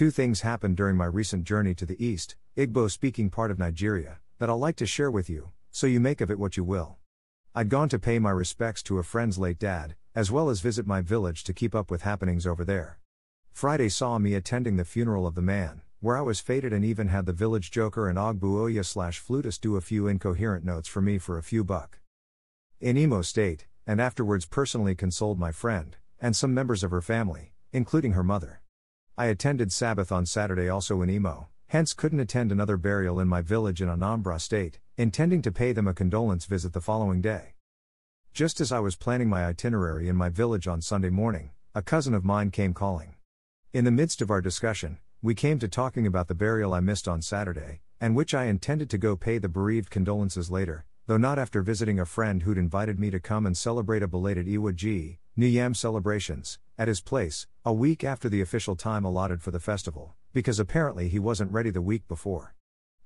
Two 0.00 0.10
things 0.10 0.40
happened 0.40 0.78
during 0.78 0.96
my 0.96 1.04
recent 1.04 1.44
journey 1.44 1.74
to 1.74 1.84
the 1.84 2.02
east, 2.02 2.34
Igbo 2.56 2.90
speaking 2.90 3.28
part 3.28 3.50
of 3.50 3.58
Nigeria, 3.58 4.18
that 4.38 4.48
I'll 4.48 4.58
like 4.58 4.76
to 4.76 4.86
share 4.86 5.10
with 5.10 5.28
you, 5.28 5.50
so 5.70 5.86
you 5.86 6.00
make 6.00 6.22
of 6.22 6.30
it 6.30 6.38
what 6.38 6.56
you 6.56 6.64
will. 6.64 6.96
I'd 7.54 7.68
gone 7.68 7.90
to 7.90 7.98
pay 7.98 8.18
my 8.18 8.30
respects 8.30 8.82
to 8.84 8.98
a 8.98 9.02
friend's 9.02 9.36
late 9.36 9.58
dad, 9.58 9.96
as 10.14 10.30
well 10.30 10.48
as 10.48 10.62
visit 10.62 10.86
my 10.86 11.02
village 11.02 11.44
to 11.44 11.52
keep 11.52 11.74
up 11.74 11.90
with 11.90 12.00
happenings 12.00 12.46
over 12.46 12.64
there. 12.64 12.98
Friday 13.52 13.90
saw 13.90 14.16
me 14.16 14.32
attending 14.32 14.78
the 14.78 14.86
funeral 14.86 15.26
of 15.26 15.34
the 15.34 15.42
man, 15.42 15.82
where 16.00 16.16
I 16.16 16.22
was 16.22 16.40
fated 16.40 16.72
and 16.72 16.82
even 16.82 17.08
had 17.08 17.26
the 17.26 17.34
village 17.34 17.70
joker 17.70 18.08
and 18.08 18.16
Ogbuoya 18.16 18.86
slash 18.86 19.18
flutist 19.18 19.60
do 19.60 19.76
a 19.76 19.82
few 19.82 20.08
incoherent 20.08 20.64
notes 20.64 20.88
for 20.88 21.02
me 21.02 21.18
for 21.18 21.36
a 21.36 21.42
few 21.42 21.62
buck. 21.62 21.98
In 22.80 22.96
Imo 22.96 23.20
State, 23.20 23.66
and 23.86 24.00
afterwards 24.00 24.46
personally 24.46 24.94
consoled 24.94 25.38
my 25.38 25.52
friend, 25.52 25.98
and 26.18 26.34
some 26.34 26.54
members 26.54 26.82
of 26.82 26.90
her 26.90 27.02
family, 27.02 27.52
including 27.70 28.12
her 28.12 28.24
mother. 28.24 28.59
I 29.20 29.26
attended 29.26 29.70
Sabbath 29.70 30.10
on 30.10 30.24
Saturday 30.24 30.70
also 30.70 31.02
in 31.02 31.10
Imo, 31.10 31.48
hence 31.66 31.92
couldn't 31.92 32.20
attend 32.20 32.50
another 32.50 32.78
burial 32.78 33.20
in 33.20 33.28
my 33.28 33.42
village 33.42 33.82
in 33.82 33.88
Anambra 33.90 34.40
State, 34.40 34.80
intending 34.96 35.42
to 35.42 35.52
pay 35.52 35.72
them 35.72 35.86
a 35.86 35.92
condolence 35.92 36.46
visit 36.46 36.72
the 36.72 36.80
following 36.80 37.20
day. 37.20 37.52
Just 38.32 38.62
as 38.62 38.72
I 38.72 38.78
was 38.78 38.96
planning 38.96 39.28
my 39.28 39.44
itinerary 39.44 40.08
in 40.08 40.16
my 40.16 40.30
village 40.30 40.66
on 40.66 40.80
Sunday 40.80 41.10
morning, 41.10 41.50
a 41.74 41.82
cousin 41.82 42.14
of 42.14 42.24
mine 42.24 42.50
came 42.50 42.72
calling. 42.72 43.16
In 43.74 43.84
the 43.84 43.90
midst 43.90 44.22
of 44.22 44.30
our 44.30 44.40
discussion, 44.40 44.96
we 45.20 45.34
came 45.34 45.58
to 45.58 45.68
talking 45.68 46.06
about 46.06 46.28
the 46.28 46.34
burial 46.34 46.72
I 46.72 46.80
missed 46.80 47.06
on 47.06 47.20
Saturday, 47.20 47.82
and 48.00 48.16
which 48.16 48.32
I 48.32 48.44
intended 48.44 48.88
to 48.88 48.96
go 48.96 49.16
pay 49.16 49.36
the 49.36 49.50
bereaved 49.50 49.90
condolences 49.90 50.50
later, 50.50 50.86
though 51.08 51.18
not 51.18 51.38
after 51.38 51.60
visiting 51.60 52.00
a 52.00 52.06
friend 52.06 52.44
who'd 52.44 52.56
invited 52.56 52.98
me 52.98 53.10
to 53.10 53.20
come 53.20 53.44
and 53.44 53.54
celebrate 53.54 54.02
a 54.02 54.08
belated 54.08 54.48
Iwa 54.48 54.72
Ji, 54.72 55.18
New 55.36 55.46
Yam 55.46 55.74
celebrations, 55.74 56.58
at 56.80 56.88
his 56.88 57.02
place, 57.02 57.46
a 57.62 57.74
week 57.74 58.02
after 58.02 58.30
the 58.30 58.40
official 58.40 58.74
time 58.74 59.04
allotted 59.04 59.42
for 59.42 59.50
the 59.50 59.60
festival, 59.60 60.14
because 60.32 60.58
apparently 60.58 61.10
he 61.10 61.18
wasn't 61.18 61.52
ready 61.52 61.68
the 61.68 61.82
week 61.82 62.08
before. 62.08 62.54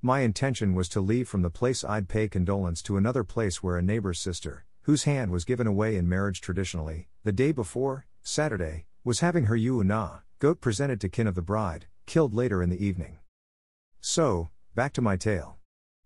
My 0.00 0.20
intention 0.20 0.76
was 0.76 0.88
to 0.90 1.00
leave 1.00 1.28
from 1.28 1.42
the 1.42 1.50
place 1.50 1.82
I'd 1.82 2.08
pay 2.08 2.28
condolence 2.28 2.82
to 2.82 2.96
another 2.96 3.24
place 3.24 3.64
where 3.64 3.76
a 3.76 3.82
neighbor's 3.82 4.20
sister, 4.20 4.64
whose 4.82 5.02
hand 5.02 5.32
was 5.32 5.44
given 5.44 5.66
away 5.66 5.96
in 5.96 6.08
marriage 6.08 6.40
traditionally, 6.40 7.08
the 7.24 7.32
day 7.32 7.50
before, 7.50 8.06
Saturday, 8.22 8.86
was 9.02 9.18
having 9.18 9.46
her 9.46 9.56
Yuuna, 9.56 10.22
goat 10.38 10.60
presented 10.60 11.00
to 11.00 11.08
kin 11.08 11.26
of 11.26 11.34
the 11.34 11.42
bride, 11.42 11.86
killed 12.06 12.32
later 12.32 12.62
in 12.62 12.70
the 12.70 12.84
evening. 12.84 13.18
So, 14.00 14.50
back 14.76 14.92
to 14.92 15.02
my 15.02 15.16
tale. 15.16 15.56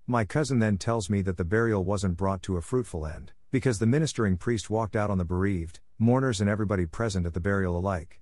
My 0.07 0.25
cousin 0.25 0.59
then 0.59 0.79
tells 0.79 1.11
me 1.11 1.21
that 1.21 1.37
the 1.37 1.45
burial 1.45 1.85
wasn't 1.85 2.17
brought 2.17 2.41
to 2.45 2.57
a 2.57 2.63
fruitful 2.63 3.07
end, 3.07 3.33
because 3.51 3.79
the 3.79 3.87
ministering 3.87 4.39
priest 4.39 4.71
walked 4.71 4.97
out 4.97 5.11
on 5.11 5.19
the 5.19 5.25
bereaved, 5.27 5.81
mourners, 6.01 6.41
and 6.41 6.49
everybody 6.49 6.87
present 6.87 7.27
at 7.27 7.35
the 7.35 7.41
burial 7.41 7.77
alike. 7.77 8.21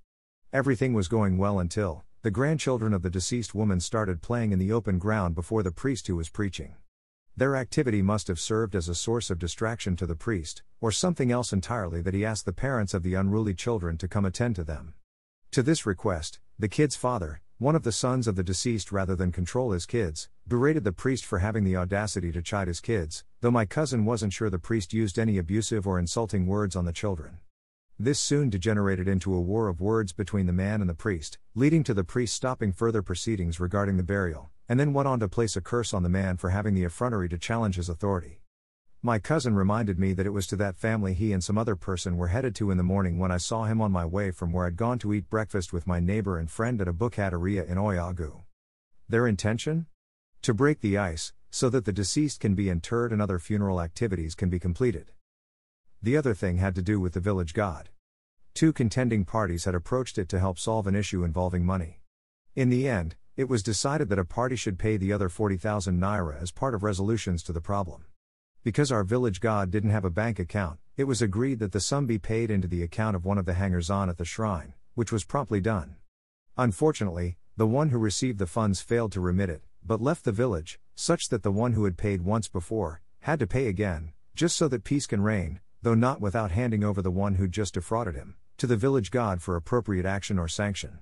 Everything 0.50 0.94
was 0.94 1.08
going 1.08 1.36
well 1.36 1.58
until, 1.58 2.04
the 2.22 2.30
grandchildren 2.30 2.94
of 2.94 3.02
the 3.02 3.10
deceased 3.10 3.54
woman 3.54 3.80
started 3.80 4.22
playing 4.22 4.50
in 4.50 4.58
the 4.58 4.72
open 4.72 4.98
ground 4.98 5.34
before 5.34 5.62
the 5.62 5.70
priest 5.70 6.06
who 6.06 6.16
was 6.16 6.30
preaching. 6.30 6.74
Their 7.36 7.54
activity 7.54 8.00
must 8.00 8.28
have 8.28 8.40
served 8.40 8.74
as 8.74 8.88
a 8.88 8.94
source 8.94 9.28
of 9.28 9.38
distraction 9.38 9.94
to 9.96 10.06
the 10.06 10.16
priest, 10.16 10.62
or 10.80 10.90
something 10.90 11.30
else 11.30 11.52
entirely 11.52 12.00
that 12.00 12.14
he 12.14 12.24
asked 12.24 12.46
the 12.46 12.52
parents 12.54 12.94
of 12.94 13.02
the 13.02 13.12
unruly 13.12 13.52
children 13.52 13.98
to 13.98 14.08
come 14.08 14.24
attend 14.24 14.56
to 14.56 14.64
them. 14.64 14.94
To 15.50 15.62
this 15.62 15.84
request, 15.84 16.40
the 16.58 16.68
kid's 16.68 16.96
father, 16.96 17.42
one 17.58 17.76
of 17.76 17.82
the 17.82 17.92
sons 17.92 18.26
of 18.26 18.36
the 18.36 18.42
deceased 18.42 18.90
rather 18.90 19.14
than 19.14 19.32
control 19.32 19.72
his 19.72 19.84
kids, 19.84 20.30
berated 20.48 20.84
the 20.84 20.92
priest 20.92 21.26
for 21.26 21.40
having 21.40 21.64
the 21.64 21.76
audacity 21.76 22.32
to 22.32 22.40
chide 22.40 22.68
his 22.68 22.80
kids, 22.80 23.22
though 23.42 23.50
my 23.50 23.66
cousin 23.66 24.06
wasn't 24.06 24.32
sure 24.32 24.48
the 24.48 24.58
priest 24.58 24.94
used 24.94 25.18
any 25.18 25.36
abusive 25.36 25.86
or 25.86 25.98
insulting 25.98 26.46
words 26.46 26.74
on 26.74 26.86
the 26.86 26.92
children. 26.92 27.38
This 27.98 28.20
soon 28.20 28.50
degenerated 28.50 29.08
into 29.08 29.34
a 29.34 29.40
war 29.40 29.68
of 29.68 29.80
words 29.80 30.12
between 30.12 30.44
the 30.44 30.52
man 30.52 30.82
and 30.82 30.90
the 30.90 30.94
priest, 30.94 31.38
leading 31.54 31.82
to 31.84 31.94
the 31.94 32.04
priest 32.04 32.34
stopping 32.34 32.70
further 32.70 33.00
proceedings 33.00 33.58
regarding 33.58 33.96
the 33.96 34.02
burial, 34.02 34.50
and 34.68 34.78
then 34.78 34.92
went 34.92 35.08
on 35.08 35.18
to 35.20 35.28
place 35.28 35.56
a 35.56 35.62
curse 35.62 35.94
on 35.94 36.02
the 36.02 36.10
man 36.10 36.36
for 36.36 36.50
having 36.50 36.74
the 36.74 36.84
effrontery 36.84 37.26
to 37.30 37.38
challenge 37.38 37.76
his 37.76 37.88
authority. 37.88 38.42
My 39.00 39.18
cousin 39.18 39.54
reminded 39.54 39.98
me 39.98 40.12
that 40.12 40.26
it 40.26 40.34
was 40.34 40.46
to 40.48 40.56
that 40.56 40.76
family 40.76 41.14
he 41.14 41.32
and 41.32 41.42
some 41.42 41.56
other 41.56 41.74
person 41.74 42.18
were 42.18 42.26
headed 42.28 42.54
to 42.56 42.70
in 42.70 42.76
the 42.76 42.82
morning 42.82 43.18
when 43.18 43.32
I 43.32 43.38
saw 43.38 43.64
him 43.64 43.80
on 43.80 43.92
my 43.92 44.04
way 44.04 44.30
from 44.30 44.52
where 44.52 44.66
I'd 44.66 44.76
gone 44.76 44.98
to 44.98 45.14
eat 45.14 45.30
breakfast 45.30 45.72
with 45.72 45.86
my 45.86 45.98
neighbor 45.98 46.36
and 46.36 46.50
friend 46.50 46.82
at 46.82 46.88
a 46.88 46.92
bukateria 46.92 47.66
in 47.66 47.78
Oyagu. 47.78 48.42
Their 49.08 49.26
intention? 49.26 49.86
To 50.42 50.52
break 50.52 50.82
the 50.82 50.98
ice, 50.98 51.32
so 51.50 51.70
that 51.70 51.86
the 51.86 51.92
deceased 51.92 52.40
can 52.40 52.54
be 52.54 52.68
interred 52.68 53.10
and 53.10 53.22
other 53.22 53.38
funeral 53.38 53.80
activities 53.80 54.34
can 54.34 54.50
be 54.50 54.58
completed. 54.58 55.12
The 56.02 56.16
other 56.16 56.34
thing 56.34 56.58
had 56.58 56.74
to 56.74 56.82
do 56.82 57.00
with 57.00 57.14
the 57.14 57.20
village 57.20 57.54
god. 57.54 57.88
Two 58.56 58.72
contending 58.72 59.26
parties 59.26 59.66
had 59.66 59.74
approached 59.74 60.16
it 60.16 60.30
to 60.30 60.38
help 60.38 60.58
solve 60.58 60.86
an 60.86 60.94
issue 60.94 61.24
involving 61.24 61.66
money. 61.66 62.00
In 62.54 62.70
the 62.70 62.88
end, 62.88 63.14
it 63.36 63.50
was 63.50 63.62
decided 63.62 64.08
that 64.08 64.18
a 64.18 64.24
party 64.24 64.56
should 64.56 64.78
pay 64.78 64.96
the 64.96 65.12
other 65.12 65.28
40,000 65.28 66.00
naira 66.00 66.40
as 66.40 66.52
part 66.52 66.74
of 66.74 66.82
resolutions 66.82 67.42
to 67.42 67.52
the 67.52 67.60
problem. 67.60 68.06
Because 68.64 68.90
our 68.90 69.04
village 69.04 69.42
god 69.42 69.70
didn't 69.70 69.90
have 69.90 70.06
a 70.06 70.10
bank 70.10 70.38
account, 70.38 70.78
it 70.96 71.04
was 71.04 71.20
agreed 71.20 71.58
that 71.58 71.72
the 71.72 71.80
sum 71.80 72.06
be 72.06 72.18
paid 72.18 72.50
into 72.50 72.66
the 72.66 72.82
account 72.82 73.14
of 73.14 73.26
one 73.26 73.36
of 73.36 73.44
the 73.44 73.52
hangers 73.52 73.90
on 73.90 74.08
at 74.08 74.16
the 74.16 74.24
shrine, 74.24 74.72
which 74.94 75.12
was 75.12 75.22
promptly 75.22 75.60
done. 75.60 75.96
Unfortunately, 76.56 77.36
the 77.58 77.66
one 77.66 77.90
who 77.90 77.98
received 77.98 78.38
the 78.38 78.46
funds 78.46 78.80
failed 78.80 79.12
to 79.12 79.20
remit 79.20 79.50
it, 79.50 79.64
but 79.84 80.00
left 80.00 80.24
the 80.24 80.32
village, 80.32 80.80
such 80.94 81.28
that 81.28 81.42
the 81.42 81.52
one 81.52 81.74
who 81.74 81.84
had 81.84 81.98
paid 81.98 82.22
once 82.22 82.48
before, 82.48 83.02
had 83.20 83.38
to 83.38 83.46
pay 83.46 83.66
again, 83.66 84.14
just 84.34 84.56
so 84.56 84.66
that 84.66 84.82
peace 84.82 85.06
can 85.06 85.20
reign, 85.20 85.60
though 85.82 85.94
not 85.94 86.22
without 86.22 86.52
handing 86.52 86.82
over 86.82 87.02
the 87.02 87.10
one 87.10 87.34
who'd 87.34 87.52
just 87.52 87.74
defrauded 87.74 88.14
him, 88.14 88.34
to 88.58 88.66
the 88.66 88.76
village 88.76 89.10
god 89.10 89.42
for 89.42 89.54
appropriate 89.54 90.06
action 90.06 90.38
or 90.38 90.48
sanction. 90.48 90.98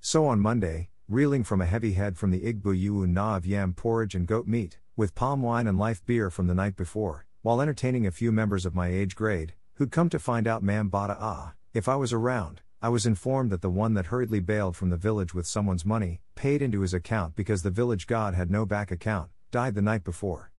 So 0.00 0.26
on 0.26 0.40
Monday, 0.40 0.88
reeling 1.08 1.44
from 1.44 1.60
a 1.60 1.66
heavy 1.66 1.92
head 1.92 2.18
from 2.18 2.32
the 2.32 2.40
Igbo 2.40 2.76
Yu 2.76 3.06
Na 3.06 3.36
of 3.36 3.46
yam 3.46 3.74
porridge 3.74 4.14
and 4.14 4.26
goat 4.26 4.46
meat, 4.48 4.78
with 4.96 5.14
palm 5.14 5.40
wine 5.42 5.66
and 5.68 5.78
life 5.78 6.04
beer 6.04 6.30
from 6.30 6.48
the 6.48 6.54
night 6.54 6.76
before, 6.76 7.26
while 7.42 7.60
entertaining 7.60 8.06
a 8.06 8.10
few 8.10 8.32
members 8.32 8.66
of 8.66 8.74
my 8.74 8.88
age 8.88 9.14
grade, 9.14 9.54
who'd 9.74 9.92
come 9.92 10.08
to 10.08 10.18
find 10.18 10.48
out 10.48 10.62
Mam 10.62 10.90
Bada 10.90 11.16
Ah, 11.20 11.52
if 11.72 11.88
I 11.88 11.94
was 11.94 12.12
around, 12.12 12.62
I 12.82 12.88
was 12.88 13.06
informed 13.06 13.50
that 13.50 13.62
the 13.62 13.70
one 13.70 13.94
that 13.94 14.06
hurriedly 14.06 14.40
bailed 14.40 14.76
from 14.76 14.90
the 14.90 14.96
village 14.96 15.32
with 15.32 15.46
someone's 15.46 15.84
money, 15.86 16.20
paid 16.34 16.60
into 16.60 16.80
his 16.80 16.92
account 16.94 17.36
because 17.36 17.62
the 17.62 17.70
village 17.70 18.06
god 18.06 18.34
had 18.34 18.50
no 18.50 18.66
back 18.66 18.90
account, 18.90 19.30
died 19.50 19.74
the 19.74 19.82
night 19.82 20.04
before. 20.04 20.50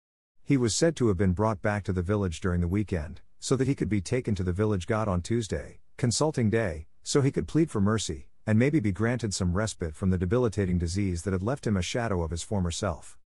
He 0.44 0.56
was 0.56 0.74
said 0.74 0.94
to 0.96 1.08
have 1.08 1.16
been 1.16 1.32
brought 1.32 1.60
back 1.60 1.84
to 1.84 1.92
the 1.92 2.02
village 2.02 2.40
during 2.40 2.60
the 2.60 2.68
weekend, 2.68 3.20
so 3.40 3.56
that 3.56 3.66
he 3.66 3.74
could 3.74 3.88
be 3.88 4.00
taken 4.00 4.34
to 4.36 4.42
the 4.42 4.52
village 4.52 4.86
god 4.86 5.08
on 5.08 5.20
Tuesday, 5.20 5.80
consulting 5.96 6.50
day, 6.50 6.86
so 7.02 7.20
he 7.20 7.30
could 7.30 7.46
plead 7.46 7.70
for 7.70 7.80
mercy, 7.80 8.28
and 8.46 8.58
maybe 8.58 8.80
be 8.80 8.90
granted 8.90 9.32
some 9.32 9.52
respite 9.52 9.94
from 9.94 10.10
the 10.10 10.18
debilitating 10.18 10.76
disease 10.76 11.22
that 11.22 11.32
had 11.32 11.42
left 11.42 11.66
him 11.66 11.76
a 11.76 11.82
shadow 11.82 12.22
of 12.22 12.30
his 12.30 12.42
former 12.42 12.70
self. 12.70 13.16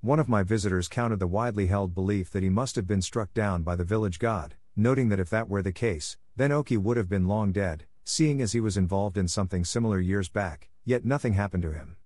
One 0.00 0.18
of 0.18 0.28
my 0.28 0.42
visitors 0.42 0.88
countered 0.88 1.20
the 1.20 1.26
widely 1.26 1.66
held 1.66 1.94
belief 1.94 2.30
that 2.30 2.42
he 2.42 2.48
must 2.48 2.76
have 2.76 2.86
been 2.86 3.02
struck 3.02 3.32
down 3.34 3.62
by 3.62 3.76
the 3.76 3.84
village 3.84 4.18
god, 4.18 4.54
noting 4.74 5.10
that 5.10 5.20
if 5.20 5.30
that 5.30 5.48
were 5.48 5.62
the 5.62 5.72
case, 5.72 6.16
then 6.36 6.50
Oki 6.50 6.76
would 6.76 6.96
have 6.96 7.08
been 7.08 7.28
long 7.28 7.52
dead, 7.52 7.84
seeing 8.04 8.40
as 8.40 8.52
he 8.52 8.60
was 8.60 8.76
involved 8.76 9.18
in 9.18 9.28
something 9.28 9.64
similar 9.64 10.00
years 10.00 10.28
back, 10.28 10.70
yet 10.84 11.04
nothing 11.04 11.34
happened 11.34 11.62
to 11.62 11.72
him. 11.72 11.96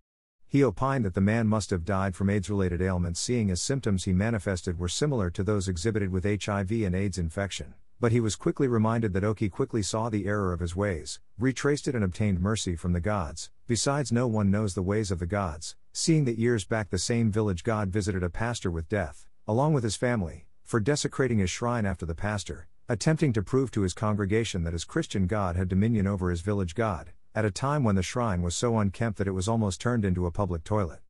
He 0.48 0.64
opined 0.64 1.04
that 1.04 1.14
the 1.14 1.20
man 1.20 1.46
must 1.46 1.70
have 1.70 1.84
died 1.84 2.16
from 2.16 2.30
AIDS 2.30 2.50
related 2.50 2.82
ailments, 2.82 3.20
seeing 3.20 3.50
as 3.50 3.60
symptoms 3.60 4.04
he 4.04 4.12
manifested 4.12 4.78
were 4.78 4.88
similar 4.88 5.30
to 5.30 5.44
those 5.44 5.68
exhibited 5.68 6.10
with 6.10 6.24
HIV 6.24 6.72
and 6.72 6.94
AIDS 6.94 7.18
infection 7.18 7.74
but 8.00 8.12
he 8.12 8.20
was 8.20 8.36
quickly 8.36 8.68
reminded 8.68 9.12
that 9.12 9.24
Oki 9.24 9.48
quickly 9.48 9.82
saw 9.82 10.08
the 10.08 10.26
error 10.26 10.52
of 10.52 10.60
his 10.60 10.76
ways, 10.76 11.18
retraced 11.38 11.88
it, 11.88 11.94
and 11.94 12.04
obtained 12.04 12.40
mercy 12.40 12.76
from 12.76 12.92
the 12.92 13.00
gods. 13.00 13.50
Besides, 13.66 14.12
no 14.12 14.28
one 14.28 14.50
knows 14.50 14.74
the 14.74 14.82
ways 14.82 15.10
of 15.10 15.18
the 15.18 15.26
gods, 15.26 15.74
seeing 15.92 16.24
that 16.26 16.38
years 16.38 16.64
back 16.64 16.90
the 16.90 16.98
same 16.98 17.32
village 17.32 17.64
god 17.64 17.88
visited 17.88 18.22
a 18.22 18.30
pastor 18.30 18.70
with 18.70 18.88
death, 18.88 19.26
along 19.46 19.72
with 19.72 19.82
his 19.82 19.96
family, 19.96 20.46
for 20.62 20.78
desecrating 20.78 21.38
his 21.38 21.50
shrine 21.50 21.84
after 21.84 22.06
the 22.06 22.14
pastor, 22.14 22.68
attempting 22.88 23.32
to 23.32 23.42
prove 23.42 23.70
to 23.72 23.82
his 23.82 23.94
congregation 23.94 24.62
that 24.62 24.72
his 24.72 24.84
Christian 24.84 25.26
god 25.26 25.56
had 25.56 25.68
dominion 25.68 26.06
over 26.06 26.30
his 26.30 26.40
village 26.40 26.74
god, 26.74 27.12
at 27.34 27.44
a 27.44 27.50
time 27.50 27.84
when 27.84 27.96
the 27.96 28.02
shrine 28.02 28.42
was 28.42 28.54
so 28.54 28.78
unkempt 28.78 29.18
that 29.18 29.26
it 29.26 29.32
was 29.32 29.48
almost 29.48 29.80
turned 29.80 30.04
into 30.04 30.24
a 30.24 30.30
public 30.30 30.62
toilet. 30.62 31.00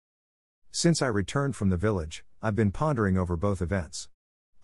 Since 0.70 1.02
I 1.02 1.06
returned 1.06 1.54
from 1.54 1.70
the 1.70 1.76
village, 1.76 2.24
I've 2.42 2.56
been 2.56 2.72
pondering 2.72 3.18
over 3.18 3.36
both 3.36 3.60
events. 3.60 4.08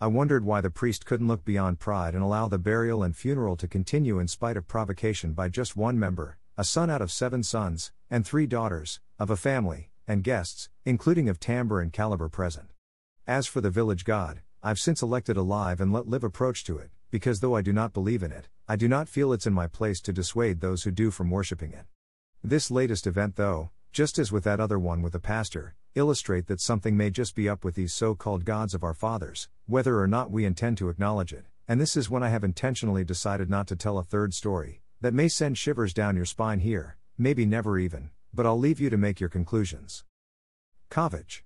I 0.01 0.07
wondered 0.07 0.43
why 0.43 0.59
the 0.59 0.69
priest 0.69 1.05
couldn't 1.05 1.29
look 1.29 1.45
beyond 1.45 1.79
pride 1.79 2.15
and 2.15 2.21
allow 2.21 2.49
the 2.49 2.57
burial 2.57 3.01
and 3.01 3.15
funeral 3.15 3.55
to 3.55 3.65
continue 3.65 4.19
in 4.19 4.27
spite 4.27 4.57
of 4.57 4.67
provocation 4.67 5.31
by 5.31 5.47
just 5.47 5.77
one 5.77 5.97
member, 5.97 6.37
a 6.57 6.65
son 6.65 6.89
out 6.89 7.01
of 7.01 7.13
seven 7.13 7.43
sons, 7.43 7.93
and 8.09 8.25
three 8.25 8.45
daughters, 8.45 8.99
of 9.17 9.29
a 9.29 9.37
family, 9.37 9.91
and 10.05 10.21
guests, 10.21 10.67
including 10.83 11.29
of 11.29 11.39
timbre 11.39 11.79
and 11.79 11.93
caliber 11.93 12.27
present. 12.27 12.71
As 13.25 13.47
for 13.47 13.61
the 13.61 13.69
village 13.69 14.03
god, 14.03 14.41
I've 14.61 14.79
since 14.79 15.01
elected 15.01 15.37
a 15.37 15.41
live 15.41 15.79
and 15.79 15.93
let 15.93 16.09
live 16.09 16.25
approach 16.25 16.65
to 16.65 16.77
it, 16.77 16.89
because 17.09 17.39
though 17.39 17.55
I 17.55 17.61
do 17.61 17.71
not 17.71 17.93
believe 17.93 18.21
in 18.21 18.33
it, 18.33 18.49
I 18.67 18.75
do 18.75 18.89
not 18.89 19.07
feel 19.07 19.31
it's 19.31 19.47
in 19.47 19.53
my 19.53 19.67
place 19.67 20.01
to 20.01 20.11
dissuade 20.11 20.59
those 20.59 20.83
who 20.83 20.91
do 20.91 21.09
from 21.09 21.31
worshipping 21.31 21.71
it. 21.71 21.85
This 22.43 22.69
latest 22.69 23.07
event, 23.07 23.37
though, 23.37 23.69
just 23.93 24.19
as 24.19 24.29
with 24.29 24.43
that 24.43 24.59
other 24.59 24.77
one 24.77 25.01
with 25.01 25.13
the 25.13 25.19
pastor, 25.19 25.73
illustrate 25.95 26.47
that 26.47 26.59
something 26.59 26.97
may 26.97 27.09
just 27.09 27.33
be 27.33 27.47
up 27.47 27.63
with 27.63 27.75
these 27.75 27.93
so 27.93 28.13
called 28.13 28.43
gods 28.43 28.73
of 28.73 28.83
our 28.83 28.93
fathers, 28.93 29.47
whether 29.67 29.99
or 29.99 30.07
not 30.07 30.31
we 30.31 30.45
intend 30.45 30.77
to 30.77 30.89
acknowledge 30.89 31.33
it. 31.33 31.45
And 31.67 31.81
this 31.81 31.97
is 31.97 32.09
when 32.09 32.21
I 32.21 32.29
have 32.29 32.43
intentionally 32.43 33.03
decided 33.03 33.49
not 33.49 33.67
to 33.67 33.75
tell 33.75 33.97
a 33.97 34.03
third 34.03 34.33
story, 34.33 34.81
that 35.01 35.13
may 35.13 35.27
send 35.27 35.57
shivers 35.57 35.93
down 35.93 36.15
your 36.15 36.25
spine 36.25 36.59
here, 36.59 36.97
maybe 37.17 37.45
never 37.45 37.79
even, 37.79 38.11
but 38.33 38.45
I'll 38.45 38.59
leave 38.59 38.79
you 38.79 38.89
to 38.89 38.97
make 38.97 39.19
your 39.19 39.29
conclusions. 39.29 40.03
Kovach. 40.91 41.41